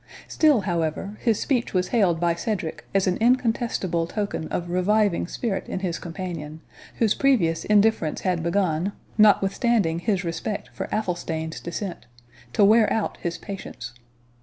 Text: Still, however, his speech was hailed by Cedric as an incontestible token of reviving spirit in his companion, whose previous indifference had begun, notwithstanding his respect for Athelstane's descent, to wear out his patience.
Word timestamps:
Still, 0.27 0.61
however, 0.61 1.15
his 1.21 1.39
speech 1.39 1.75
was 1.75 1.89
hailed 1.89 2.19
by 2.19 2.33
Cedric 2.33 2.85
as 2.91 3.05
an 3.05 3.17
incontestible 3.21 4.07
token 4.07 4.47
of 4.47 4.71
reviving 4.71 5.27
spirit 5.27 5.69
in 5.69 5.81
his 5.81 5.99
companion, 5.99 6.59
whose 6.95 7.13
previous 7.13 7.65
indifference 7.65 8.21
had 8.21 8.41
begun, 8.41 8.93
notwithstanding 9.19 9.99
his 9.99 10.23
respect 10.23 10.71
for 10.73 10.87
Athelstane's 10.91 11.59
descent, 11.59 12.07
to 12.51 12.65
wear 12.65 12.91
out 12.91 13.17
his 13.17 13.37
patience. 13.37 13.93